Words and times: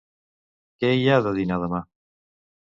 Què 0.83 0.89
hi 1.01 1.05
ha 1.09 1.19
de 1.27 1.35
dinar 1.41 1.61
demà? 1.65 1.83